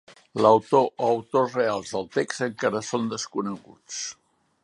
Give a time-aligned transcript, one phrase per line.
[0.43, 4.01] L'autor o autors reals del text encara són desconeguts.